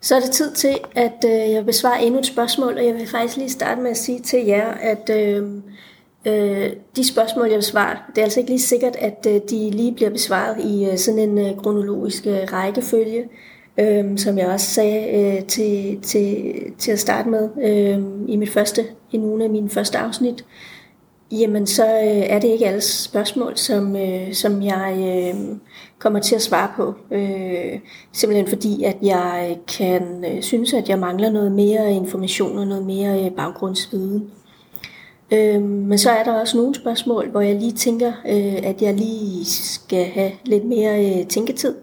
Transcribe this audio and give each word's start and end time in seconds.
Så 0.00 0.16
er 0.16 0.20
det 0.20 0.30
tid 0.30 0.52
til, 0.52 0.78
at 0.94 1.24
øh, 1.24 1.52
jeg 1.52 1.66
besvarer 1.66 1.98
endnu 1.98 2.20
et 2.20 2.26
spørgsmål, 2.26 2.78
og 2.78 2.86
jeg 2.86 2.94
vil 2.94 3.06
faktisk 3.06 3.36
lige 3.36 3.50
starte 3.50 3.80
med 3.80 3.90
at 3.90 3.96
sige 3.96 4.20
til 4.20 4.46
jer, 4.46 4.70
at 4.70 5.10
øh, 5.10 5.50
øh, 6.26 6.70
de 6.96 7.08
spørgsmål, 7.08 7.48
jeg 7.48 7.58
besvarer, 7.58 7.96
det 8.14 8.18
er 8.18 8.22
altså 8.24 8.40
ikke 8.40 8.50
lige 8.50 8.60
sikkert, 8.60 8.96
at 8.96 9.26
øh, 9.28 9.40
de 9.50 9.70
lige 9.70 9.94
bliver 9.94 10.10
besvaret 10.10 10.64
i 10.64 10.88
øh, 10.90 10.98
sådan 10.98 11.20
en 11.20 11.38
øh, 11.38 11.56
kronologisk 11.56 12.26
øh, 12.26 12.52
rækkefølge, 12.52 13.24
øh, 13.80 14.18
som 14.18 14.38
jeg 14.38 14.46
også 14.46 14.66
sagde 14.66 15.18
øh, 15.18 15.46
til, 15.46 16.00
til, 16.02 16.54
til 16.78 16.92
at 16.92 16.98
starte 16.98 17.28
med 17.28 17.48
øh, 17.62 18.02
i 18.28 18.36
mit 18.36 18.50
første, 18.50 18.84
i 19.12 19.16
nogle 19.16 19.44
af 19.44 19.50
mine 19.50 19.70
første 19.70 19.98
afsnit. 19.98 20.44
Jamen, 21.32 21.66
så 21.66 21.84
øh, 21.84 22.22
er 22.30 22.38
det 22.38 22.48
ikke 22.48 22.66
alle 22.66 22.80
spørgsmål, 22.80 23.56
som, 23.56 23.96
øh, 23.96 24.32
som 24.34 24.62
jeg 24.62 24.94
øh, 24.98 25.56
kommer 25.98 26.20
til 26.20 26.34
at 26.34 26.42
svare 26.42 26.70
på. 26.76 26.94
Øh, 27.12 27.80
simpelthen 28.12 28.48
fordi, 28.48 28.82
at 28.84 28.96
jeg 29.02 29.58
kan 29.78 30.24
øh, 30.24 30.42
synes, 30.42 30.72
at 30.72 30.88
jeg 30.88 30.98
mangler 30.98 31.30
noget 31.30 31.52
mere 31.52 31.92
information 31.92 32.58
og 32.58 32.66
noget 32.66 32.86
mere 32.86 33.24
øh, 33.24 33.30
baggrundsviden. 33.30 34.30
Øh, 35.32 35.62
men 35.62 35.98
så 35.98 36.10
er 36.10 36.24
der 36.24 36.40
også 36.40 36.56
nogle 36.56 36.74
spørgsmål, 36.74 37.30
hvor 37.30 37.40
jeg 37.40 37.56
lige 37.56 37.72
tænker, 37.72 38.12
øh, 38.28 38.56
at 38.62 38.82
jeg 38.82 38.94
lige 38.94 39.44
skal 39.44 40.04
have 40.04 40.32
lidt 40.44 40.64
mere 40.64 41.20
øh, 41.20 41.26
tænketid. 41.26 41.74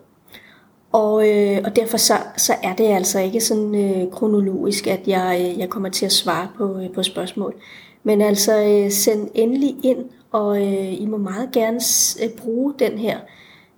Og, 0.91 1.29
øh, 1.29 1.61
og 1.65 1.75
derfor 1.75 1.97
så, 1.97 2.13
så 2.37 2.53
er 2.63 2.75
det 2.75 2.85
altså 2.85 3.19
ikke 3.19 3.41
sådan 3.41 3.75
øh, 3.75 4.11
kronologisk, 4.11 4.87
at 4.87 5.07
jeg, 5.07 5.37
øh, 5.41 5.59
jeg 5.59 5.69
kommer 5.69 5.89
til 5.89 6.05
at 6.05 6.11
svare 6.11 6.47
på, 6.57 6.79
øh, 6.79 6.93
på 6.93 7.03
spørgsmål. 7.03 7.55
Men 8.03 8.21
altså 8.21 8.63
øh, 8.63 8.91
send 8.91 9.29
endelig 9.33 9.75
ind, 9.83 10.05
og 10.31 10.61
øh, 10.61 11.01
I 11.01 11.05
må 11.05 11.17
meget 11.17 11.51
gerne 11.51 11.79
øh, 12.23 12.29
bruge 12.29 12.73
den 12.79 12.97
her 12.97 13.19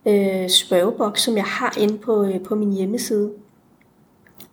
øh, 0.06 0.50
spørgeboks, 0.50 1.22
som 1.22 1.36
jeg 1.36 1.44
har 1.44 1.78
inde 1.80 1.98
på, 1.98 2.24
øh, 2.24 2.42
på 2.42 2.56
min 2.56 2.74
hjemmeside. 2.74 3.32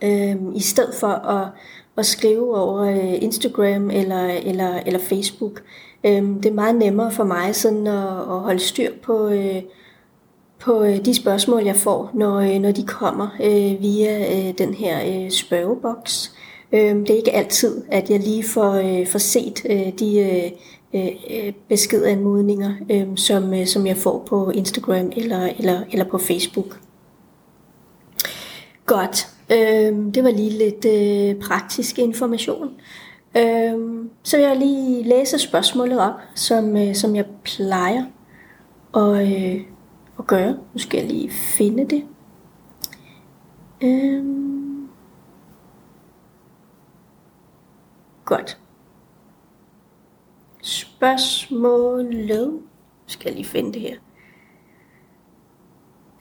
Øh, 0.05 0.37
I 0.55 0.61
stedet 0.61 0.95
for 0.95 1.07
at, 1.07 1.49
at 1.97 2.07
skrive 2.07 2.59
over 2.59 2.83
øh, 2.83 3.23
Instagram 3.23 3.91
eller, 3.91 4.27
eller, 4.27 4.81
eller 4.87 5.01
Facebook. 5.01 5.63
Øh, 6.05 6.23
det 6.23 6.47
er 6.47 6.53
meget 6.53 6.75
nemmere 6.75 7.13
for 7.13 7.25
mig 7.25 7.55
sådan 7.55 7.87
at, 7.87 8.09
at 8.09 8.41
holde 8.41 8.61
styr 8.61 8.91
på, 9.03 9.29
øh, 9.29 9.63
på 10.59 10.83
øh, 10.83 11.05
de 11.05 11.15
spørgsmål, 11.15 11.63
jeg 11.63 11.77
får, 11.77 12.11
når, 12.15 12.37
øh, 12.37 12.59
når 12.59 12.73
de 12.73 12.87
kommer 12.87 13.29
øh, 13.43 13.83
via 13.83 14.39
øh, 14.39 14.59
den 14.59 14.75
her 14.75 15.25
øh, 15.25 15.31
spørgeboks. 15.31 16.33
Øh, 16.35 16.52
Øhm, 16.73 17.05
det 17.05 17.11
er 17.11 17.17
ikke 17.17 17.33
altid, 17.33 17.85
at 17.89 18.11
jeg 18.11 18.21
lige 18.21 18.45
får, 18.45 18.73
øh, 18.73 19.07
får 19.07 19.19
set 19.19 19.63
øh, 19.71 19.93
de 19.99 20.19
øh, 20.19 20.51
øh, 20.95 21.53
beskedanmodninger, 21.69 22.75
øh, 22.91 23.07
som, 23.17 23.55
øh, 23.55 23.67
som 23.67 23.87
jeg 23.87 23.97
får 23.97 24.25
på 24.29 24.51
Instagram 24.51 25.13
eller, 25.17 25.49
eller, 25.59 25.81
eller 25.93 26.05
på 26.05 26.19
Facebook. 26.19 26.81
Godt. 28.87 29.29
Øh, 29.51 30.15
det 30.15 30.25
var 30.25 30.31
lige 30.31 30.51
lidt 30.51 30.85
øh, 30.85 31.41
praktisk 31.41 31.99
information. 31.99 32.71
Øh, 33.37 34.07
så 34.23 34.37
vil 34.37 34.47
jeg 34.47 34.57
lige 34.57 35.03
læse 35.03 35.39
spørgsmålet 35.39 36.01
op, 36.01 36.21
som, 36.35 36.77
øh, 36.77 36.95
som 36.95 37.17
jeg 37.17 37.25
plejer 37.45 38.05
at, 38.97 39.33
øh, 39.33 39.61
at 40.19 40.27
gøre. 40.27 40.53
Nu 40.53 40.79
skal 40.79 41.01
jeg 41.01 41.09
lige 41.09 41.31
finde 41.31 41.85
det. 41.85 42.05
Øh, 43.83 44.52
Godt. 48.37 48.59
Spørgsmålet. 50.63 52.61
Skal 53.07 53.29
jeg 53.29 53.35
lige 53.35 53.45
finde 53.45 53.73
det 53.73 53.81
her. 53.81 53.97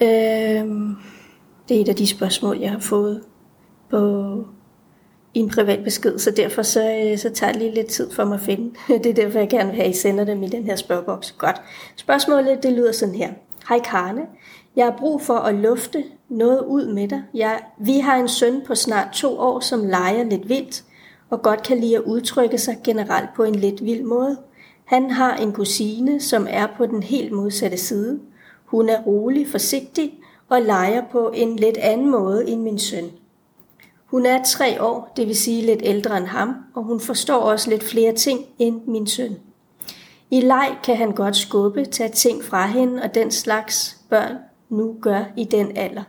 Øhm, 0.01 0.95
det 1.69 1.77
er 1.77 1.81
et 1.81 1.89
af 1.89 1.95
de 1.95 2.07
spørgsmål, 2.07 2.57
jeg 2.57 2.71
har 2.71 2.79
fået 2.79 3.23
på 3.89 3.97
i 5.33 5.39
en 5.39 5.49
privat 5.49 5.83
besked, 5.83 6.19
så 6.19 6.31
derfor 6.31 6.61
så, 6.61 7.09
øh, 7.11 7.17
så 7.17 7.29
tager 7.29 7.51
det 7.51 7.61
lige 7.61 7.73
lidt 7.73 7.87
tid 7.87 8.11
for 8.11 8.25
mig 8.25 8.35
at 8.35 8.41
finde. 8.41 8.75
Det 9.03 9.05
er 9.05 9.13
derfor, 9.13 9.39
jeg 9.39 9.49
gerne 9.49 9.69
vil 9.69 9.75
have, 9.75 9.87
at 9.87 9.95
I 9.95 9.99
sender 9.99 10.23
dem 10.23 10.43
i 10.43 10.47
den 10.47 10.63
her 10.63 10.75
spørgeboks. 10.75 11.31
Godt. 11.31 11.61
Spørgsmålet 11.95 12.63
det 12.63 12.73
lyder 12.73 12.91
sådan 12.91 13.15
her. 13.15 13.33
Hej 13.69 13.79
Karne. 13.79 14.21
Jeg 14.75 14.85
har 14.85 14.97
brug 14.97 15.21
for 15.21 15.37
at 15.37 15.55
lufte 15.55 16.03
noget 16.29 16.61
ud 16.67 16.93
med 16.93 17.07
dig. 17.07 17.23
Jeg, 17.33 17.63
vi 17.79 17.99
har 17.99 18.15
en 18.15 18.27
søn 18.27 18.61
på 18.67 18.75
snart 18.75 19.07
to 19.13 19.39
år, 19.39 19.59
som 19.59 19.87
leger 19.87 20.23
lidt 20.23 20.49
vildt 20.49 20.83
og 21.31 21.41
godt 21.41 21.63
kan 21.63 21.79
lide 21.79 21.95
at 21.95 22.01
udtrykke 22.01 22.57
sig 22.57 22.77
generelt 22.83 23.29
på 23.35 23.43
en 23.43 23.55
lidt 23.55 23.85
vild 23.85 24.03
måde. 24.03 24.37
Han 24.85 25.11
har 25.11 25.35
en 25.35 25.51
kusine, 25.51 26.19
som 26.19 26.47
er 26.49 26.67
på 26.77 26.85
den 26.85 27.03
helt 27.03 27.31
modsatte 27.31 27.77
side. 27.77 28.19
Hun 28.65 28.89
er 28.89 29.01
rolig, 29.01 29.47
forsigtig 29.47 30.13
og 30.49 30.61
leger 30.61 31.01
på 31.11 31.31
en 31.33 31.55
lidt 31.55 31.77
anden 31.77 32.11
måde 32.11 32.47
end 32.47 32.61
min 32.61 32.79
søn. 32.79 33.11
Hun 34.05 34.25
er 34.25 34.43
tre 34.43 34.83
år, 34.83 35.13
det 35.17 35.27
vil 35.27 35.35
sige 35.35 35.65
lidt 35.65 35.79
ældre 35.83 36.17
end 36.17 36.25
ham, 36.25 36.55
og 36.75 36.83
hun 36.83 36.99
forstår 36.99 37.39
også 37.39 37.69
lidt 37.69 37.83
flere 37.83 38.13
ting 38.13 38.39
end 38.59 38.81
min 38.87 39.07
søn. 39.07 39.35
I 40.31 40.41
leg 40.41 40.77
kan 40.83 40.97
han 40.97 41.11
godt 41.11 41.35
skubbe, 41.35 41.85
tage 41.85 42.09
ting 42.09 42.43
fra 42.43 42.67
hende 42.67 43.03
og 43.03 43.15
den 43.15 43.31
slags 43.31 43.97
børn 44.09 44.35
nu 44.69 44.95
gør 45.01 45.23
i 45.37 45.43
den 45.43 45.77
alder. 45.77 46.03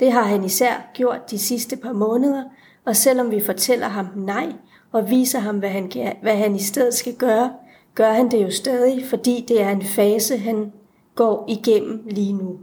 Det 0.00 0.12
har 0.12 0.22
han 0.22 0.44
især 0.44 0.90
gjort 0.94 1.30
de 1.30 1.38
sidste 1.38 1.76
par 1.76 1.92
måneder, 1.92 2.44
og 2.88 2.96
selvom 2.96 3.30
vi 3.30 3.40
fortæller 3.40 3.88
ham 3.88 4.06
nej 4.16 4.52
og 4.92 5.10
viser 5.10 5.38
ham, 5.38 5.58
hvad 5.58 5.68
han, 5.68 5.92
hvad 6.22 6.36
han 6.36 6.56
i 6.56 6.62
stedet 6.62 6.94
skal 6.94 7.14
gøre, 7.14 7.52
gør 7.94 8.12
han 8.12 8.30
det 8.30 8.42
jo 8.42 8.50
stadig, 8.50 9.04
fordi 9.06 9.44
det 9.48 9.62
er 9.62 9.70
en 9.70 9.82
fase, 9.82 10.38
han 10.38 10.72
går 11.14 11.44
igennem 11.48 12.02
lige 12.06 12.32
nu. 12.32 12.58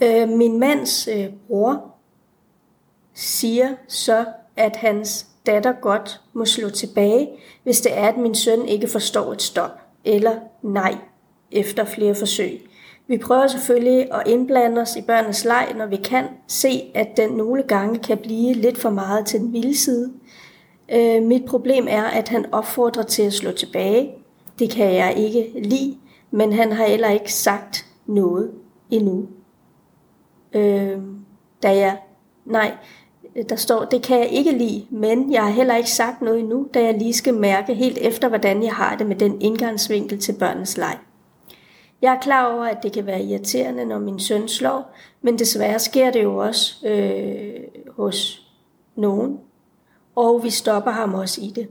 Øh, 0.00 0.28
min 0.28 0.58
mands 0.58 1.08
øh, 1.08 1.26
bror 1.48 1.94
siger 3.14 3.68
så, 3.88 4.24
at 4.56 4.76
hans 4.76 5.26
datter 5.46 5.72
godt 5.72 6.20
må 6.32 6.44
slå 6.44 6.68
tilbage, 6.68 7.28
hvis 7.62 7.80
det 7.80 7.98
er, 7.98 8.08
at 8.08 8.16
min 8.16 8.34
søn 8.34 8.68
ikke 8.68 8.88
forstår 8.88 9.32
et 9.32 9.42
stop 9.42 9.70
eller 10.04 10.38
nej 10.62 10.96
efter 11.50 11.84
flere 11.84 12.14
forsøg. 12.14 12.69
Vi 13.10 13.18
prøver 13.18 13.46
selvfølgelig 13.46 14.14
at 14.14 14.22
indblande 14.26 14.80
os 14.80 14.96
i 14.96 15.02
børnenes 15.02 15.44
leg, 15.44 15.72
når 15.76 15.86
vi 15.86 15.96
kan 15.96 16.24
se, 16.46 16.90
at 16.94 17.16
den 17.16 17.30
nogle 17.30 17.62
gange 17.62 17.98
kan 17.98 18.18
blive 18.18 18.52
lidt 18.54 18.78
for 18.78 18.90
meget 18.90 19.26
til 19.26 19.40
den 19.40 19.52
vilde 19.52 19.76
side. 19.76 20.12
Øh, 20.92 21.22
mit 21.22 21.44
problem 21.44 21.86
er, 21.88 22.02
at 22.02 22.28
han 22.28 22.52
opfordrer 22.52 23.02
til 23.02 23.22
at 23.22 23.32
slå 23.32 23.52
tilbage. 23.52 24.10
Det 24.58 24.70
kan 24.70 24.94
jeg 24.94 25.14
ikke 25.16 25.50
lide, 25.62 25.96
men 26.30 26.52
han 26.52 26.72
har 26.72 26.86
heller 26.86 27.10
ikke 27.10 27.34
sagt 27.34 27.86
noget 28.06 28.50
endnu. 28.90 29.28
Øh, 30.52 30.98
da 31.62 31.76
jeg, 31.76 31.98
nej, 32.44 32.72
der 33.48 33.56
står, 33.56 33.84
det 33.84 34.02
kan 34.02 34.18
jeg 34.18 34.28
ikke 34.28 34.52
lide, 34.52 34.86
men 34.90 35.32
jeg 35.32 35.42
har 35.42 35.50
heller 35.50 35.76
ikke 35.76 35.90
sagt 35.90 36.22
noget 36.22 36.40
endnu, 36.40 36.68
da 36.74 36.84
jeg 36.84 36.94
lige 36.94 37.14
skal 37.14 37.34
mærke 37.34 37.74
helt 37.74 37.98
efter, 37.98 38.28
hvordan 38.28 38.62
jeg 38.62 38.72
har 38.72 38.96
det 38.96 39.06
med 39.06 39.16
den 39.16 39.40
indgangsvinkel 39.40 40.20
til 40.20 40.32
børnenes 40.32 40.76
leg. 40.76 40.98
Jeg 42.02 42.14
er 42.14 42.20
klar 42.20 42.54
over, 42.54 42.64
at 42.64 42.82
det 42.82 42.92
kan 42.92 43.06
være 43.06 43.22
irriterende, 43.22 43.84
når 43.84 43.98
min 43.98 44.20
søn 44.20 44.48
slår, 44.48 44.94
men 45.22 45.38
desværre 45.38 45.78
sker 45.78 46.10
det 46.10 46.22
jo 46.22 46.36
også 46.36 46.88
øh, 46.88 47.60
hos 47.96 48.46
nogen, 48.96 49.40
og 50.16 50.44
vi 50.44 50.50
stopper 50.50 50.90
ham 50.90 51.14
også 51.14 51.40
i 51.40 51.52
det. 51.54 51.68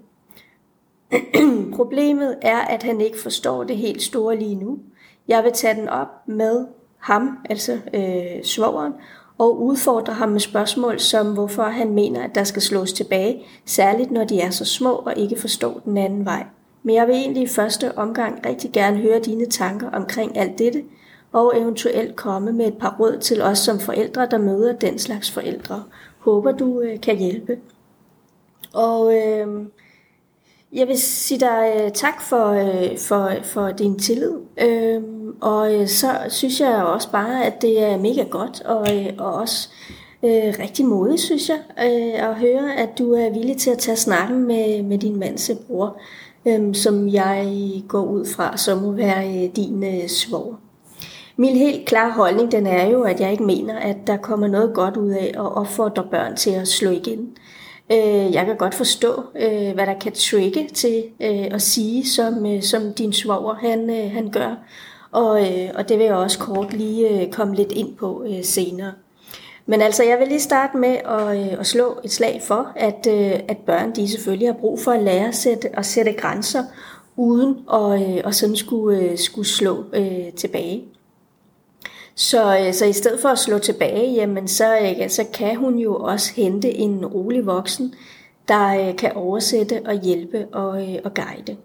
Problemet 1.78 2.38
er, 2.42 2.58
at 2.58 2.84
han 2.84 3.02
ikke 3.02 3.20
forstår 3.20 3.64
det 3.64 3.78
helt 3.78 4.02
store 4.02 4.36
lige 4.36 4.56
nu. 4.56 4.80
Jeg 5.28 5.44
vil 5.44 5.52
tage 5.52 5.76
den 5.82 5.90
op 5.90 6.28
med 6.28 6.66
ham, 6.98 7.38
altså 7.50 7.80
øh, 7.94 8.44
svogeren, 8.44 8.94
og 9.38 9.62
udfordre 9.62 10.14
ham 10.14 10.30
med 10.30 10.40
spørgsmål 10.40 11.00
som, 11.00 11.34
hvorfor 11.34 11.64
han 11.64 11.94
mener, 11.94 12.24
at 12.24 12.36
der 12.36 12.44
skal 12.44 12.62
slås 12.62 12.94
tilbage, 12.94 13.46
særligt 13.66 14.12
når 14.12 14.24
de 14.24 14.42
er 14.42 14.50
så 14.50 14.66
små 14.66 14.92
og 14.94 15.18
ikke 15.18 15.42
forstår 15.42 15.82
den 15.86 15.98
anden 15.98 16.26
vej. 16.26 16.46
Men 16.84 16.96
jeg 16.96 17.08
vil 17.08 17.16
egentlig 17.16 17.44
i 17.44 17.48
første 17.48 17.98
omgang 17.98 18.46
rigtig 18.46 18.72
gerne 18.72 18.98
høre 18.98 19.20
dine 19.20 19.46
tanker 19.46 19.92
omkring 19.92 20.38
alt 20.38 20.58
dette, 20.60 20.84
og 21.32 21.54
eventuelt 21.62 22.16
komme 22.16 22.52
med 22.52 22.68
et 22.68 22.78
par 22.78 22.96
råd 23.00 23.18
til 23.18 23.42
os 23.42 23.60
som 23.60 23.80
forældre, 23.80 24.28
der 24.32 24.38
møder 24.38 24.74
den 24.74 25.00
slags 25.00 25.32
forældre. 25.32 25.84
Håber 26.20 26.52
du 26.52 26.82
øh, 26.82 27.02
kan 27.02 27.18
hjælpe. 27.18 27.58
Og 28.74 29.16
øh, 29.16 29.48
jeg 30.74 30.88
vil 30.88 30.98
sige 30.98 31.40
dig 31.40 31.74
øh, 31.78 31.92
tak 31.92 32.22
for, 32.22 32.46
øh, 32.46 32.98
for, 32.98 33.32
for 33.44 33.72
din 33.72 34.00
tillid. 34.00 34.34
Øh, 34.62 35.04
og 35.42 35.76
øh, 35.76 35.88
så 35.88 36.10
synes 36.30 36.62
jeg 36.62 36.84
også 36.84 37.12
bare, 37.12 37.46
at 37.46 37.62
det 37.62 37.84
er 37.84 37.98
mega 37.98 38.24
godt, 38.24 38.62
og, 38.62 38.98
øh, 38.98 39.14
og 39.18 39.34
også 39.34 39.70
øh, 40.24 40.54
rigtig 40.60 40.86
modigt, 40.86 41.22
synes 41.22 41.50
jeg, 41.50 41.60
øh, 41.80 42.30
at 42.30 42.36
høre, 42.36 42.76
at 42.76 42.90
du 42.98 43.14
er 43.14 43.30
villig 43.30 43.58
til 43.58 43.70
at 43.70 43.78
tage 43.78 43.98
snakken 43.98 44.48
med, 44.48 44.84
med 44.84 44.98
din 44.98 45.20
mands 45.20 45.52
bror 45.68 46.02
øhm, 46.48 46.74
som 46.74 47.08
jeg 47.08 47.56
går 47.88 48.04
ud 48.04 48.26
fra, 48.36 48.58
som 48.58 48.78
må 48.78 48.92
være 48.92 49.28
øh, 49.28 49.56
din 49.56 49.84
øh, 49.84 50.08
svår. 50.08 50.60
Min 51.38 51.56
helt 51.56 51.88
klare 51.88 52.12
holdning 52.12 52.52
den 52.52 52.68
er 52.68 52.90
jo, 52.90 53.02
at 53.02 53.20
jeg 53.20 53.32
ikke 53.32 53.44
mener, 53.44 53.80
at 53.80 53.98
der 54.08 54.18
kommer 54.18 54.48
noget 54.48 54.74
godt 54.74 54.98
ud 54.98 55.10
af 55.10 55.32
at 55.34 55.58
opfordre 55.58 56.08
børn 56.12 56.36
til 56.36 56.52
at 56.52 56.68
slå 56.68 56.92
igen. 56.92 57.30
Øh, 57.92 58.34
jeg 58.34 58.46
kan 58.46 58.58
godt 58.58 58.76
forstå, 58.76 59.24
øh, 59.36 59.74
hvad 59.74 59.86
der 59.86 60.00
kan 60.00 60.12
trigge 60.12 60.68
til 60.74 61.04
øh, 61.22 61.48
at 61.52 61.62
sige, 61.62 62.10
som, 62.10 62.46
øh, 62.46 62.62
som 62.62 62.94
din 62.94 63.14
svoger 63.14 63.54
han, 63.54 63.90
øh, 63.90 64.12
han 64.12 64.32
gør. 64.32 64.56
Og, 65.12 65.42
øh, 65.42 65.70
og 65.76 65.90
det 65.90 65.98
vil 65.98 66.06
jeg 66.06 66.16
også 66.16 66.40
kort 66.40 66.74
lige 66.74 67.22
øh, 67.22 67.32
komme 67.32 67.56
lidt 67.56 67.72
ind 67.72 67.96
på 67.96 68.24
øh, 68.28 68.44
senere. 68.44 68.92
Men 69.70 69.82
altså, 69.82 70.04
jeg 70.04 70.20
vil 70.20 70.28
lige 70.28 70.40
starte 70.40 70.78
med 70.78 70.98
at, 71.06 71.38
øh, 71.38 71.60
at 71.60 71.68
slå 71.68 72.00
et 72.04 72.12
slag 72.12 72.42
for, 72.44 72.72
at, 72.76 73.08
øh, 73.10 73.40
at 73.48 73.58
børn 73.58 73.96
de 73.96 74.08
selvfølgelig 74.08 74.48
har 74.48 74.54
brug 74.54 74.80
for 74.80 74.92
at 74.92 75.04
lære 75.04 75.28
at 75.28 75.36
sætte, 75.36 75.80
at 75.80 75.86
sætte 75.86 76.14
grænser, 76.14 76.64
uden 77.16 77.58
at, 77.74 78.02
øh, 78.02 78.22
at 78.26 78.36
sådan 78.36 78.56
skulle, 78.56 79.00
øh, 79.00 79.18
skulle 79.18 79.48
slå 79.48 79.86
øh, 79.94 80.34
tilbage. 80.38 80.84
Så, 82.16 82.58
øh, 82.60 82.74
så 82.74 82.86
i 82.86 82.94
stedet 82.94 83.20
for 83.22 83.30
at 83.30 83.40
slå 83.40 83.58
tilbage, 83.58 84.14
jamen 84.14 84.48
så, 84.48 84.78
øh, 84.80 85.10
så 85.10 85.26
kan 85.34 85.56
hun 85.56 85.78
jo 85.80 85.96
også 85.96 86.34
hente 86.34 86.70
en 86.70 87.06
rolig 87.06 87.46
voksen, 87.46 87.94
der 88.48 88.94
kan 88.98 89.14
oversætte 89.14 89.82
og 89.86 90.02
hjælpe 90.02 90.48
og, 90.52 90.70
og 91.04 91.14
guide. 91.14 91.58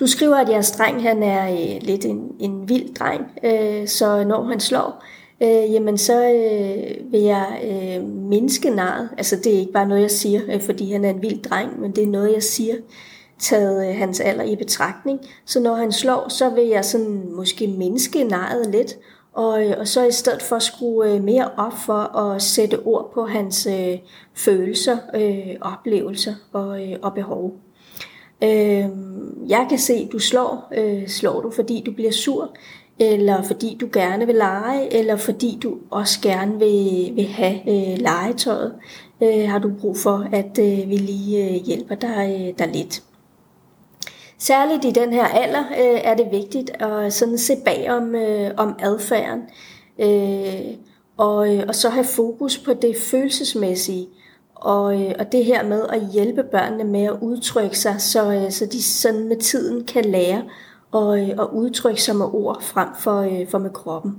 Du 0.00 0.06
skriver, 0.06 0.36
at 0.36 0.48
jeres 0.48 0.70
dreng 0.70 1.02
han 1.02 1.22
er 1.22 1.78
lidt 1.80 2.04
en, 2.04 2.32
en 2.40 2.68
vild 2.68 2.94
dreng, 2.94 3.30
så 3.88 4.24
når 4.24 4.42
han 4.42 4.60
slår, 4.60 5.02
øh, 5.42 5.72
jamen 5.72 5.98
så 5.98 6.24
øh, 6.24 7.12
vil 7.12 7.20
jeg 7.20 7.60
øh, 7.64 8.08
mindske 8.08 8.70
narret. 8.70 9.08
Altså 9.18 9.36
det 9.36 9.54
er 9.54 9.58
ikke 9.58 9.72
bare 9.72 9.88
noget, 9.88 10.02
jeg 10.02 10.10
siger, 10.10 10.40
øh, 10.48 10.62
fordi 10.62 10.92
han 10.92 11.04
er 11.04 11.10
en 11.10 11.22
vild 11.22 11.42
dreng, 11.42 11.80
men 11.80 11.92
det 11.92 12.02
er 12.02 12.08
noget, 12.08 12.32
jeg 12.34 12.42
siger, 12.42 12.74
taget 13.38 13.88
øh, 13.88 13.96
hans 13.96 14.20
alder 14.20 14.44
i 14.44 14.56
betragtning. 14.56 15.20
Så 15.44 15.60
når 15.60 15.74
han 15.74 15.92
slår, 15.92 16.28
så 16.28 16.50
vil 16.50 16.66
jeg 16.66 16.84
sådan 16.84 17.32
måske 17.32 17.66
mindske 17.66 18.24
narret 18.24 18.70
lidt, 18.70 18.96
og, 19.32 19.66
øh, 19.66 19.74
og 19.78 19.88
så 19.88 20.06
i 20.06 20.12
stedet 20.12 20.42
for 20.42 20.58
skrue 20.58 21.12
øh, 21.12 21.24
mere 21.24 21.50
op 21.56 21.72
for 21.86 22.16
at 22.18 22.42
sætte 22.42 22.78
ord 22.84 23.10
på 23.14 23.26
hans 23.26 23.66
øh, 23.66 23.98
følelser, 24.34 24.98
øh, 25.14 25.56
oplevelser 25.60 26.34
og, 26.52 26.82
øh, 26.82 26.98
og 27.02 27.14
behov. 27.14 27.54
Øh, 28.42 28.84
jeg 29.48 29.66
kan 29.68 29.78
se, 29.78 30.08
du 30.12 30.18
slår. 30.18 30.68
Øh, 30.76 31.08
slår 31.08 31.40
du, 31.40 31.50
fordi 31.50 31.82
du 31.86 31.92
bliver 31.92 32.12
sur? 32.12 32.56
Eller 32.98 33.42
fordi 33.42 33.76
du 33.80 33.88
gerne 33.92 34.26
vil 34.26 34.34
lege, 34.34 34.94
eller 34.94 35.16
fordi 35.16 35.58
du 35.62 35.76
også 35.90 36.20
gerne 36.22 36.58
vil, 36.58 37.12
vil 37.16 37.26
have 37.26 37.56
øh, 37.68 37.98
legetøjet, 37.98 38.74
øh, 39.22 39.48
har 39.48 39.58
du 39.58 39.70
brug 39.80 39.96
for, 39.96 40.28
at 40.32 40.58
øh, 40.58 40.90
vi 40.90 40.96
lige 40.96 41.44
øh, 41.44 41.64
hjælper 41.64 41.94
dig, 41.94 42.36
øh, 42.40 42.58
dig 42.58 42.74
lidt. 42.74 43.02
Særligt 44.38 44.84
i 44.84 45.00
den 45.00 45.12
her 45.12 45.24
alder 45.24 45.64
øh, 45.70 46.00
er 46.04 46.14
det 46.14 46.26
vigtigt 46.32 46.70
at 46.70 47.12
sådan 47.12 47.38
se 47.38 47.52
bag 47.64 47.90
om, 47.90 48.14
øh, 48.14 48.50
om 48.56 48.76
adfærden, 48.78 49.42
øh, 49.98 50.76
og, 51.16 51.54
øh, 51.54 51.64
og 51.68 51.74
så 51.74 51.88
have 51.88 52.04
fokus 52.04 52.58
på 52.58 52.74
det 52.74 52.96
følelsesmæssige, 52.96 54.06
og, 54.54 55.02
øh, 55.02 55.14
og 55.18 55.32
det 55.32 55.44
her 55.44 55.64
med 55.64 55.86
at 55.88 56.08
hjælpe 56.12 56.42
børnene 56.42 56.84
med 56.84 57.02
at 57.02 57.16
udtrykke 57.20 57.78
sig, 57.78 58.00
så, 58.00 58.32
øh, 58.32 58.50
så 58.50 58.66
de 58.66 58.82
sådan 58.82 59.28
med 59.28 59.36
tiden 59.36 59.84
kan 59.84 60.04
lære 60.04 60.42
og, 60.90 61.20
øh, 61.20 61.28
og 61.38 61.54
udtrykke 61.54 62.02
sig 62.02 62.16
med 62.16 62.26
ord 62.26 62.62
frem 62.62 62.88
for, 62.98 63.20
øh, 63.20 63.48
for 63.48 63.58
med 63.58 63.70
kroppen. 63.70 64.16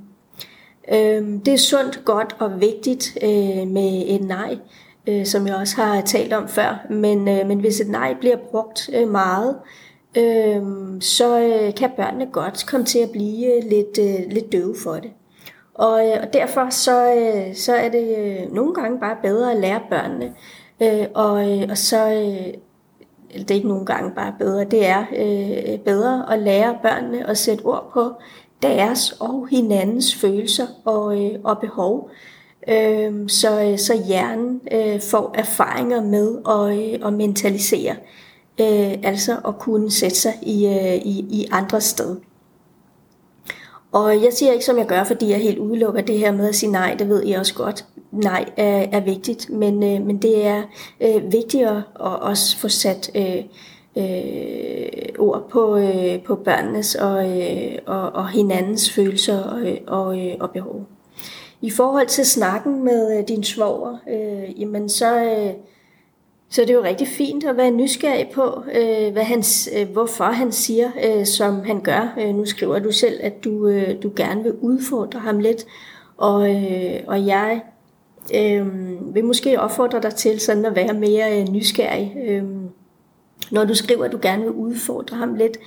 Øh, 0.92 1.40
det 1.46 1.54
er 1.54 1.58
sundt, 1.58 2.06
godt 2.06 2.36
og 2.40 2.62
vigtigt 2.62 3.18
øh, 3.24 3.68
med 3.68 4.04
et 4.08 4.24
nej, 4.24 4.58
øh, 5.08 5.26
som 5.26 5.48
jeg 5.48 5.56
også 5.56 5.76
har 5.76 6.02
talt 6.02 6.34
om 6.34 6.48
før. 6.48 6.86
Men, 6.90 7.28
øh, 7.28 7.48
men 7.48 7.60
hvis 7.60 7.82
et 7.82 7.90
nej 7.90 8.16
bliver 8.20 8.38
brugt 8.52 8.90
øh, 8.94 9.08
meget, 9.10 9.56
øh, 10.18 10.62
så 11.02 11.40
øh, 11.40 11.76
kan 11.76 11.92
børnene 11.98 12.26
godt 12.32 12.66
komme 12.68 12.86
til 12.86 13.00
at 13.00 13.12
blive 13.12 13.56
øh, 13.56 13.64
lidt, 13.70 14.00
øh, 14.00 14.32
lidt 14.32 14.52
døve 14.52 14.76
for 14.84 14.94
det. 14.94 15.12
Og, 15.74 16.08
øh, 16.08 16.18
og 16.24 16.34
derfor 16.34 16.70
så, 16.70 17.14
øh, 17.14 17.56
så 17.56 17.74
er 17.74 17.90
det 17.90 18.18
øh, 18.18 18.54
nogle 18.54 18.74
gange 18.74 19.00
bare 19.00 19.18
bedre 19.24 19.52
at 19.52 19.60
lære 19.60 19.82
børnene, 19.90 20.34
øh, 20.82 21.06
og, 21.14 21.52
øh, 21.52 21.68
og 21.70 21.78
så 21.78 22.14
øh, 22.14 22.54
det 23.34 23.52
er 23.52 23.56
ikke 23.56 23.68
nogen 23.68 23.86
gange 23.86 24.12
bare 24.16 24.34
bedre, 24.40 24.64
det 24.64 24.86
er 24.86 25.06
øh, 25.18 25.80
bedre 25.80 26.34
at 26.34 26.40
lære 26.40 26.78
børnene 26.82 27.30
at 27.30 27.38
sætte 27.38 27.62
ord 27.62 27.90
på 27.94 28.14
deres 28.62 29.12
og 29.12 29.48
hinandens 29.48 30.16
følelser 30.16 30.68
og, 30.86 31.26
øh, 31.26 31.40
og 31.44 31.60
behov, 31.60 32.10
øhm, 32.68 33.24
øh, 33.24 33.30
så, 33.30 33.74
så 33.78 34.04
hjernen 34.08 34.62
øh, 34.72 35.02
får 35.02 35.32
erfaringer 35.38 36.02
med 36.02 36.38
at, 36.50 36.80
øh, 36.80 37.08
at 37.08 37.14
mentalisere, 37.14 37.96
øh, 38.60 38.94
altså 39.04 39.38
at 39.48 39.60
kunne 39.60 39.92
sætte 39.92 40.16
sig 40.16 40.34
i, 40.42 40.66
øh, 40.66 40.96
i, 40.96 41.26
i 41.30 41.48
andre 41.52 41.82
sted. 41.82 42.18
Og 43.92 44.24
jeg 44.24 44.34
siger 44.34 44.52
ikke, 44.52 44.66
som 44.66 44.78
jeg 44.78 44.88
gør, 44.88 45.04
fordi 45.04 45.30
jeg 45.30 45.40
helt 45.40 45.58
udelukker 45.58 46.02
det 46.02 46.20
her 46.20 46.32
med 46.32 46.50
at 46.50 46.56
sige 46.56 46.72
nej, 46.72 46.96
det 47.00 47.10
ved 47.10 47.26
jeg 47.26 47.40
også 47.40 47.56
godt. 47.56 47.86
Nej 48.12 48.46
er, 48.58 48.86
er 48.92 49.00
vigtigt, 49.00 49.50
men, 49.50 49.84
øh, 49.84 50.06
men 50.06 50.18
det 50.18 50.46
er 50.46 50.64
øh, 51.02 51.32
vigtigere 51.32 51.84
at 52.00 52.20
også 52.20 52.58
få 52.58 52.68
sat 52.68 53.12
øh, 53.16 53.44
øh, 53.98 55.10
ord 55.20 55.50
på, 55.50 55.78
øh, 55.78 56.24
på 56.24 56.36
børnenes 56.36 56.96
og, 56.96 57.42
øh, 57.42 57.78
og, 57.86 58.12
og 58.12 58.30
hinandens 58.30 58.92
følelser 58.92 59.44
og, 59.44 59.68
øh, 59.68 59.78
og, 59.88 60.28
øh, 60.28 60.36
og 60.40 60.52
behov. 60.52 60.86
I 61.62 61.70
forhold 61.70 62.08
til 62.08 62.26
snakken 62.26 62.84
med 62.84 63.18
øh, 63.18 63.28
din 63.28 63.44
svoger, 63.44 63.98
øh, 64.10 64.62
jamen 64.62 64.90
så... 64.90 65.24
Øh, 65.24 65.54
så 66.50 66.62
det 66.62 66.70
er 66.70 66.74
jo 66.74 66.84
rigtig 66.84 67.08
fint 67.08 67.44
at 67.44 67.58
være 67.58 67.72
nysgerrig 67.72 68.30
på, 68.34 68.64
øh, 68.74 69.12
hvad 69.12 69.24
han, 69.24 69.44
øh, 69.78 69.90
hvorfor 69.90 70.24
han 70.24 70.52
siger, 70.52 70.92
øh, 71.04 71.26
som 71.26 71.64
han 71.66 71.82
gør. 71.82 72.14
Øh, 72.20 72.36
nu 72.36 72.46
skriver 72.46 72.80
du 72.80 72.92
selv, 72.92 73.20
at 73.24 73.44
du, 73.44 73.68
øh, 73.68 74.04
du 74.04 74.12
gerne 74.16 74.44
vil 74.44 74.54
udfordre 74.54 75.20
ham 75.20 75.40
lidt, 75.40 75.66
og, 76.18 76.56
øh, 76.56 77.00
og 77.08 77.26
jeg 77.26 77.62
øh, 78.36 78.66
vil 79.16 79.26
måske 79.26 79.60
opfordre 79.60 80.02
dig 80.02 80.16
til 80.16 80.40
sådan 80.40 80.66
at 80.66 80.76
være 80.76 80.94
mere 80.94 81.42
øh, 81.42 81.48
nysgerrig. 81.48 82.16
Øh, 82.28 82.44
når 83.52 83.66
du 83.66 83.76
skriver, 83.76 84.06
at 84.06 84.12
du 84.12 84.20
gerne 84.22 84.44
vil 84.44 84.52
udfordre 84.52 85.18
ham 85.18 85.34
lidt, 85.34 85.58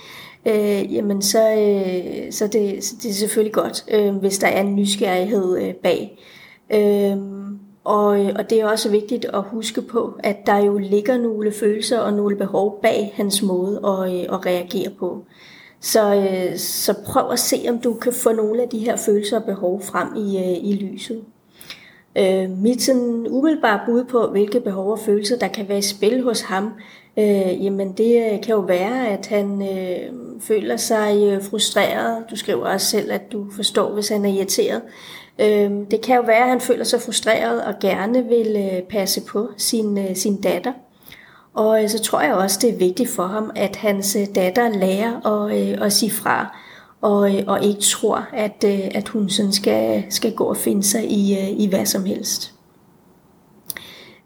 øh, 0.46 0.94
jamen 0.94 1.22
så, 1.22 1.52
øh, 1.52 2.32
så, 2.32 2.46
det, 2.46 2.84
så 2.84 2.94
det 3.02 3.10
er 3.10 3.14
selvfølgelig 3.14 3.52
godt, 3.52 3.84
øh, 3.90 4.14
hvis 4.14 4.38
der 4.38 4.46
er 4.46 4.60
en 4.60 4.76
nysgerrighed 4.76 5.58
øh, 5.58 5.74
bag. 5.74 6.18
Øhm, 6.72 7.44
øh, 7.44 7.50
og, 7.84 8.06
og 8.08 8.50
det 8.50 8.60
er 8.60 8.66
også 8.66 8.90
vigtigt 8.90 9.24
at 9.24 9.42
huske 9.42 9.82
på, 9.82 10.14
at 10.18 10.36
der 10.46 10.56
jo 10.56 10.78
ligger 10.78 11.18
nogle 11.18 11.52
følelser 11.52 11.98
og 11.98 12.12
nogle 12.12 12.36
behov 12.36 12.80
bag 12.82 13.12
hans 13.14 13.42
måde 13.42 13.80
at, 13.84 14.14
øh, 14.14 14.34
at 14.34 14.46
reagere 14.46 14.90
på. 14.98 15.24
Så, 15.80 16.14
øh, 16.14 16.58
så 16.58 16.94
prøv 17.06 17.30
at 17.30 17.38
se, 17.38 17.56
om 17.68 17.78
du 17.78 17.94
kan 17.94 18.12
få 18.12 18.32
nogle 18.32 18.62
af 18.62 18.68
de 18.68 18.78
her 18.78 18.96
følelser 18.96 19.38
og 19.38 19.44
behov 19.44 19.82
frem 19.82 20.08
i, 20.16 20.38
øh, 20.38 20.70
i 20.70 20.72
lyset. 20.72 21.24
Øh, 22.18 22.50
mit 22.50 22.82
sådan 22.82 23.26
umiddelbare 23.30 23.80
bud 23.86 24.04
på, 24.04 24.26
hvilke 24.26 24.60
behov 24.60 24.92
og 24.92 24.98
følelser, 24.98 25.38
der 25.38 25.48
kan 25.48 25.68
være 25.68 25.78
i 25.78 25.82
spil 25.82 26.22
hos 26.22 26.40
ham, 26.40 26.72
øh, 27.18 27.64
jamen 27.64 27.92
det 27.92 28.32
øh, 28.32 28.42
kan 28.42 28.54
jo 28.54 28.60
være, 28.60 29.08
at 29.08 29.26
han 29.26 29.62
øh, 29.62 30.12
føler 30.40 30.76
sig 30.76 31.16
øh, 31.22 31.42
frustreret. 31.42 32.24
Du 32.30 32.36
skriver 32.36 32.66
også 32.66 32.86
selv, 32.86 33.12
at 33.12 33.32
du 33.32 33.46
forstår, 33.56 33.94
hvis 33.94 34.08
han 34.08 34.24
er 34.24 34.28
irriteret. 34.28 34.82
Øh, 35.38 35.70
det 35.90 36.00
kan 36.02 36.16
jo 36.16 36.22
være, 36.22 36.42
at 36.42 36.48
han 36.48 36.60
føler 36.60 36.84
sig 36.84 37.00
frustreret 37.00 37.64
og 37.64 37.74
gerne 37.80 38.24
vil 38.24 38.56
øh, 38.56 38.82
passe 38.82 39.20
på 39.20 39.48
sin, 39.56 39.98
øh, 39.98 40.16
sin 40.16 40.40
datter. 40.40 40.72
Og 41.54 41.82
øh, 41.82 41.88
så 41.88 42.02
tror 42.02 42.20
jeg 42.20 42.34
også, 42.34 42.58
det 42.62 42.70
er 42.70 42.78
vigtigt 42.78 43.10
for 43.10 43.26
ham, 43.26 43.50
at 43.56 43.76
hans 43.76 44.16
øh, 44.16 44.26
datter 44.34 44.68
lærer 44.68 45.26
at, 45.26 45.58
øh, 45.58 45.86
at 45.86 45.92
sige 45.92 46.10
fra, 46.10 46.56
og, 47.00 47.34
øh, 47.34 47.42
og 47.46 47.64
ikke 47.64 47.80
tror, 47.80 48.28
at, 48.32 48.64
øh, 48.66 48.88
at 48.94 49.08
hun 49.08 49.28
sådan 49.28 49.52
skal, 49.52 50.04
skal 50.10 50.34
gå 50.34 50.44
og 50.44 50.56
finde 50.56 50.82
sig 50.82 51.10
i, 51.10 51.38
øh, 51.38 51.60
i 51.60 51.68
hvad 51.68 51.86
som 51.86 52.04
helst. 52.04 52.54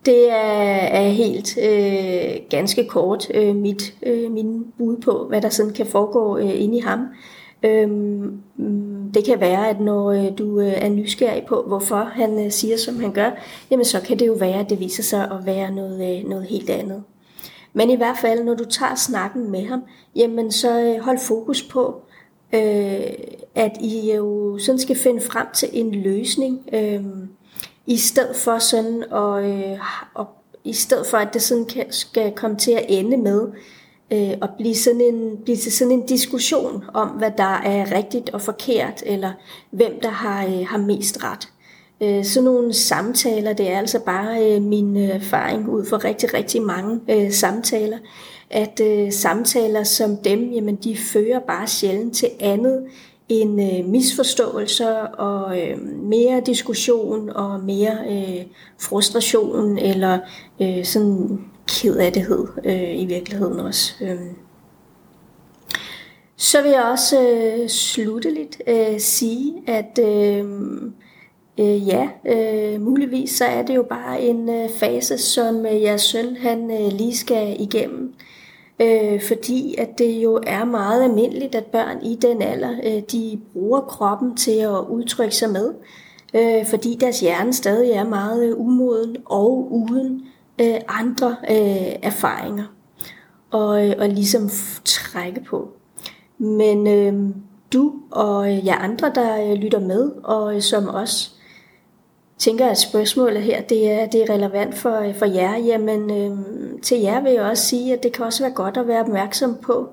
Det 0.07 0.31
er, 0.31 0.35
er 0.35 1.09
helt 1.09 1.59
øh, 1.59 2.41
ganske 2.51 2.85
kort 2.85 3.31
øh, 3.35 3.57
mit 3.57 3.95
øh, 4.03 4.31
min 4.33 4.65
bud 4.79 4.97
på, 4.97 5.27
hvad 5.29 5.41
der 5.41 5.49
sådan 5.49 5.73
kan 5.73 5.87
foregå 5.87 6.39
øh, 6.39 6.63
inde 6.63 6.79
i 6.79 6.81
ham. 6.81 7.01
Øhm, 7.63 8.41
det 9.15 9.25
kan 9.25 9.41
være, 9.41 9.69
at 9.69 9.81
når 9.81 10.11
øh, 10.11 10.39
du 10.39 10.61
øh, 10.61 10.73
er 10.77 10.89
nysgerrig 10.89 11.43
på, 11.49 11.65
hvorfor 11.67 11.97
han 11.97 12.45
øh, 12.45 12.51
siger, 12.51 12.77
som 12.77 13.01
han 13.01 13.13
gør, 13.13 13.31
jamen 13.71 13.85
så 13.85 14.01
kan 14.01 14.19
det 14.19 14.27
jo 14.27 14.33
være, 14.33 14.61
at 14.61 14.71
det 14.71 14.81
viser 14.81 15.03
sig 15.03 15.31
at 15.31 15.47
være 15.47 15.71
noget, 15.71 16.25
noget 16.27 16.45
helt 16.45 16.71
andet. 16.71 17.03
Men 17.73 17.91
i 17.91 17.97
hvert 17.97 18.17
fald, 18.21 18.45
når 18.45 18.55
du 18.55 18.65
tager 18.65 18.95
snakken 18.95 19.51
med 19.51 19.67
ham, 19.67 19.83
jamen 20.17 20.53
så 20.53 20.99
hold 21.03 21.19
fokus 21.19 21.63
på, 21.63 22.03
øh, 22.55 23.13
at 23.55 23.73
I 23.81 24.13
jo 24.15 24.59
sådan 24.59 24.79
skal 24.79 24.97
finde 24.97 25.21
frem 25.21 25.47
til 25.55 25.69
en 25.73 25.95
løsning, 25.95 26.69
øh, 26.73 27.05
i 27.87 27.97
stedet 27.97 28.37
for 28.37 28.59
sådan, 28.59 29.05
og, 29.11 29.51
øh, 29.51 29.79
og 30.15 30.27
i 30.65 30.73
stedet 30.73 31.07
for, 31.07 31.17
at 31.17 31.35
det 31.35 31.43
sådan 31.43 31.65
kan, 31.65 31.87
skal 31.91 32.33
komme 32.33 32.57
til 32.57 32.71
at 32.71 32.87
ende 32.89 33.17
med, 33.17 33.49
øh, 34.11 34.33
og 34.41 34.49
blive, 34.59 34.75
sådan 34.75 35.01
en, 35.01 35.37
blive 35.45 35.57
til 35.57 35.73
sådan 35.73 35.93
en 35.93 36.07
diskussion 36.07 36.85
om, 36.95 37.09
hvad 37.09 37.31
der 37.39 37.61
er 37.65 37.97
rigtigt 37.97 38.31
og 38.31 38.41
forkert, 38.41 39.03
eller 39.07 39.33
hvem 39.71 40.01
der 40.03 40.11
har, 40.11 40.47
øh, 40.47 40.67
har 40.67 40.79
mest 40.79 41.25
ret. 41.25 41.49
Øh, 42.03 42.25
sådan 42.25 42.45
nogle 42.45 42.73
samtaler, 42.73 43.53
det 43.53 43.71
er 43.71 43.79
altså 43.79 43.99
bare 43.99 44.55
øh, 44.55 44.63
min 44.63 44.97
øh, 44.97 45.09
erfaring 45.09 45.69
ud 45.69 45.87
fra 45.87 45.97
rigtig, 45.97 46.35
rigtig 46.35 46.63
mange 46.63 47.01
øh, 47.11 47.33
samtaler, 47.33 47.99
at 48.51 48.81
øh, 48.81 49.13
samtaler 49.13 49.83
som 49.83 50.17
dem, 50.17 50.51
jamen 50.51 50.77
de 50.77 50.97
fører 50.97 51.41
bare 51.41 51.67
sjældent 51.67 52.17
til 52.17 52.29
andet 52.41 52.85
end 53.29 53.63
øh, 53.63 53.85
misforståelser 53.85 54.97
og 55.03 55.61
øh, 55.61 55.79
mere 55.87 56.43
diskussion 56.47 57.31
og 57.31 57.61
mere 57.61 57.99
øh, 58.11 58.45
frustration 58.81 59.79
eller 59.79 60.19
øh, 60.63 60.85
sådan 60.85 61.41
kedattighed 61.69 62.47
øh, 62.65 63.01
i 63.01 63.05
virkeligheden 63.05 63.61
også. 63.61 63.95
Øh. 64.01 64.21
Så 66.37 66.63
vil 66.63 66.71
jeg 66.71 66.83
også 66.83 67.23
øh, 67.23 67.69
slutte 67.69 68.49
øh, 68.67 69.01
sige, 69.01 69.55
at, 69.67 69.99
øh, 70.03 70.45
Øh, 71.61 71.89
ja, 71.89 72.09
øh, 72.27 72.81
muligvis 72.81 73.31
så 73.31 73.45
er 73.45 73.63
det 73.63 73.77
jo 73.77 73.83
bare 73.83 74.23
en 74.23 74.49
øh, 74.49 74.69
fase, 74.71 75.19
som 75.19 75.67
øh, 75.67 75.83
jeres 75.83 76.03
søn 76.03 76.37
han 76.37 76.71
øh, 76.71 76.93
lige 76.93 77.17
skal 77.17 77.57
igennem. 77.61 78.15
Øh, 78.81 79.23
fordi 79.23 79.75
at 79.79 79.99
det 79.99 80.11
jo 80.11 80.41
er 80.47 80.65
meget 80.65 81.05
almindeligt, 81.05 81.55
at 81.55 81.65
børn 81.65 82.03
i 82.03 82.19
den 82.23 82.43
alder, 82.43 82.73
øh, 82.85 83.03
de 83.13 83.41
bruger 83.53 83.81
kroppen 83.81 84.37
til 84.37 84.59
at 84.59 84.85
udtrykke 84.89 85.35
sig 85.35 85.51
med. 85.51 85.75
Øh, 86.35 86.67
fordi 86.67 86.97
deres 87.01 87.21
hjerne 87.21 87.53
stadig 87.53 87.91
er 87.91 88.05
meget 88.05 88.45
øh, 88.45 88.61
umoden 88.61 89.17
og 89.25 89.73
uden 89.73 90.23
øh, 90.61 90.75
andre 90.89 91.37
øh, 91.51 91.93
erfaringer. 92.03 92.65
Og, 93.51 93.89
øh, 93.89 93.95
og 93.99 94.09
ligesom 94.09 94.51
trække 94.85 95.41
på. 95.41 95.69
Men 96.39 96.87
øh, 96.87 97.35
du 97.73 97.93
og 98.11 98.53
øh, 98.53 98.67
jer 98.67 98.77
andre, 98.77 99.13
der 99.15 99.51
øh, 99.51 99.53
lytter 99.53 99.81
med, 99.81 100.11
og 100.23 100.57
øh, 100.57 100.63
som 100.63 100.89
os 100.89 101.35
tænker, 102.39 102.69
at 102.69 102.79
spørgsmålet 102.79 103.43
her 103.43 103.61
det 103.63 103.91
er, 103.91 104.07
det 104.07 104.23
er 104.23 104.35
relevant 104.35 104.75
for, 104.75 105.13
for 105.19 105.27
jer, 105.27 105.57
jamen 105.57 106.11
øh, 106.11 106.39
til 106.83 107.01
jer 107.01 107.21
vil 107.21 107.33
jeg 107.33 107.43
også 107.43 107.67
sige, 107.67 107.93
at 107.93 108.03
det 108.03 108.13
kan 108.13 108.25
også 108.25 108.43
være 108.43 108.53
godt 108.53 108.77
at 108.77 108.89
være 108.89 109.01
opmærksom 109.01 109.57
på, 109.63 109.89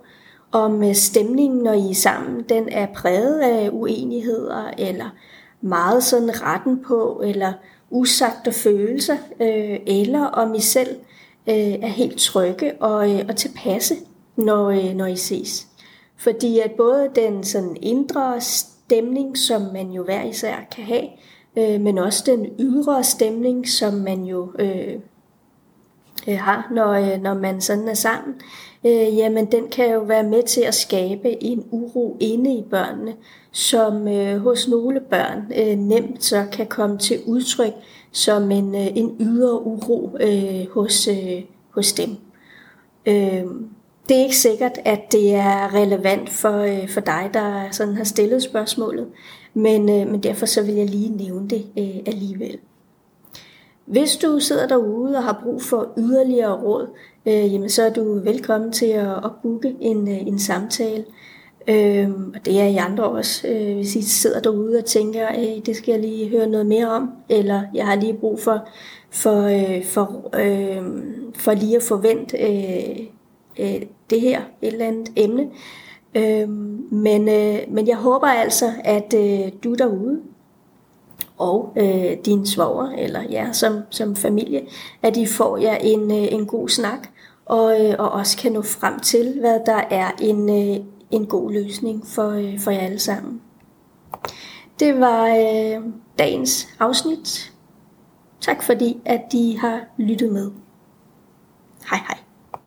om 0.52 0.84
øh, 0.84 0.96
stemningen, 0.96 1.64
når 1.64 1.74
I 1.74 1.90
er 1.90 1.96
sammen, 1.96 2.44
den 2.50 2.70
er 2.70 2.88
præget 2.96 3.40
af 3.40 3.70
uenigheder, 3.72 4.72
eller 4.78 5.10
meget 5.62 6.04
sådan 6.04 6.42
retten 6.42 6.84
på, 6.88 7.22
eller 7.24 7.54
usagte 7.90 8.52
følelser, 8.52 9.18
øh, 9.40 9.80
eller 9.88 10.26
om 10.26 10.54
I 10.54 10.60
selv 10.60 10.96
øh, 11.48 11.56
er 11.56 11.88
helt 11.88 12.18
trygge 12.18 12.82
og, 12.82 13.12
øh, 13.12 13.26
og 13.30 13.36
tilpasse, 13.36 13.96
når, 14.36 14.70
øh, 14.70 14.94
når 14.94 15.06
I 15.06 15.16
ses. 15.16 15.68
Fordi 16.18 16.60
at 16.60 16.72
både 16.72 17.10
den 17.16 17.44
sådan 17.44 17.78
indre 17.82 18.42
stemning, 18.42 19.38
som 19.38 19.62
man 19.62 19.92
jo 19.92 20.04
hver 20.04 20.24
især 20.24 20.56
kan 20.76 20.84
have, 20.84 21.08
øh, 21.58 21.82
men 21.82 21.98
også 21.98 22.24
den 22.26 22.46
ydre 22.60 23.04
stemning, 23.04 23.70
som 23.70 23.94
man 23.94 24.24
jo 24.24 24.52
øh, 24.60 24.94
øh, 26.28 26.38
har, 26.38 26.68
når, 26.72 26.92
øh, 26.92 27.22
når 27.22 27.34
man 27.34 27.62
sådan 27.62 27.88
er 27.88 27.94
sammen, 27.94 28.36
øh, 28.86 29.18
jamen 29.18 29.52
den 29.52 29.68
kan 29.68 29.92
jo 29.94 30.00
være 30.00 30.24
med 30.24 30.44
til 30.44 30.62
at 30.62 30.76
skabe 30.76 31.44
en 31.44 31.66
uro 31.72 32.18
inde 32.20 32.54
i 32.54 32.64
børnene, 32.70 33.14
som 33.52 34.08
øh, 34.08 34.38
hos 34.38 34.68
nogle 34.68 35.00
børn 35.00 35.52
øh, 35.58 35.78
nemt 35.78 36.24
så 36.24 36.46
kan 36.52 36.68
komme 36.68 36.98
til 36.98 37.20
udtryk 37.26 37.74
som 38.12 38.52
en, 38.52 38.76
øh, 38.76 38.88
en 38.98 39.16
ydre 39.20 39.66
uro 39.66 40.18
øh, 40.20 40.70
hos, 40.72 41.08
øh, 41.08 41.42
hos 41.70 41.94
dem. 41.94 42.10
Øh, 43.06 43.46
det 44.12 44.20
er 44.20 44.24
ikke 44.24 44.38
sikkert, 44.38 44.80
at 44.86 45.12
det 45.12 45.36
er 45.36 45.74
relevant 45.74 46.30
for, 46.30 46.58
øh, 46.58 46.90
for 46.90 47.02
dig, 47.02 47.30
der 47.34 47.72
sådan 47.72 47.96
har 47.96 48.04
stillet 48.04 48.44
spørgsmålet, 48.44 49.08
men, 49.54 49.90
øh, 49.90 50.08
men 50.08 50.24
derfor 50.24 50.46
så 50.46 50.64
vil 50.64 50.76
jeg 50.76 50.90
lige 50.90 51.10
nævne 51.10 51.50
det 51.50 51.66
øh, 51.78 51.96
alligevel. 52.06 52.58
Hvis 53.86 54.18
du 54.18 54.40
sidder 54.40 54.68
derude 54.68 55.18
og 55.18 55.24
har 55.24 55.40
brug 55.44 55.62
for 55.62 55.94
yderligere 55.98 56.62
råd, 56.62 56.88
øh, 57.26 57.54
jamen 57.54 57.70
så 57.70 57.84
er 57.84 57.90
du 57.90 58.20
velkommen 58.24 58.72
til 58.72 58.86
at, 58.86 59.10
at 59.10 59.32
booke 59.44 59.76
en, 59.82 60.08
øh, 60.08 60.28
en 60.28 60.40
samtale. 60.40 61.06
Øh, 61.68 62.10
og 62.36 62.46
det 62.46 62.62
er 62.62 62.66
I 62.66 62.76
andre 62.76 63.04
også. 63.04 63.48
Øh, 63.48 63.76
hvis 63.76 63.96
I 63.96 64.02
sidder 64.02 64.40
derude 64.40 64.78
og 64.78 64.86
tænker, 64.86 65.28
øh, 65.30 65.66
det 65.66 65.76
skal 65.76 65.92
jeg 65.92 66.02
lige 66.02 66.30
høre 66.30 66.48
noget 66.48 66.66
mere 66.66 66.92
om, 66.92 67.12
eller 67.30 67.62
jeg 67.74 67.86
har 67.86 67.96
lige 67.96 68.14
brug 68.14 68.40
for, 68.40 68.68
for, 69.12 69.44
øh, 69.44 69.86
for, 69.86 70.30
øh, 70.40 71.04
for 71.36 71.54
lige 71.54 71.76
at 71.76 71.84
forvente 71.84 72.38
øh, 72.38 73.08
øh, 73.60 73.82
det 74.12 74.22
her, 74.22 74.42
et 74.62 74.74
eller 74.74 74.86
andet 74.86 75.12
emne, 75.16 75.50
Øhm, 76.16 76.88
men, 76.92 77.30
øh, 77.30 77.60
men 77.68 77.88
jeg 77.88 77.98
håber 77.98 78.28
altså, 78.28 78.74
at 78.84 79.14
øh, 79.14 79.52
du 79.64 79.74
derude 79.76 80.22
og 81.38 81.74
øh, 81.78 82.18
din 82.26 82.46
svoger 82.46 82.92
eller 82.92 83.22
jer 83.30 83.52
som, 83.52 83.82
som 83.90 84.16
familie, 84.16 84.62
at 85.02 85.18
I 85.18 85.26
får 85.26 85.58
jer 85.58 85.76
en, 85.76 86.12
øh, 86.12 86.34
en 86.34 86.46
god 86.46 86.70
snak 86.70 87.08
og, 87.46 87.86
øh, 87.86 87.96
og 88.00 88.12
også 88.12 88.38
kan 88.38 88.52
nå 88.52 88.62
frem 88.62 89.00
til, 89.00 89.40
hvad 89.40 89.60
der 89.66 89.82
er 89.90 90.12
en, 90.22 90.50
øh, 90.50 90.86
en 91.12 91.26
god 91.26 91.52
løsning 91.52 92.08
for, 92.08 92.30
øh, 92.30 92.60
for 92.60 92.72
jer 92.72 92.80
alle 92.80 93.00
sammen. 93.00 93.42
Det 94.80 95.00
var 95.00 95.28
øh, 95.28 95.84
dagens 96.20 96.68
afsnit. 96.80 97.54
Tak 98.42 98.64
fordi, 98.64 98.98
at 99.06 99.22
I 99.34 99.58
har 99.62 99.82
lyttet 99.98 100.32
med. 100.32 100.52
Hej 101.90 102.00
hej. 102.08 102.31